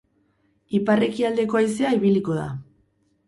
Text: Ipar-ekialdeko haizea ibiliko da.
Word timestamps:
Ipar-ekialdeko 0.77 1.59
haizea 1.59 1.91
ibiliko 1.99 2.39
da. 2.41 2.47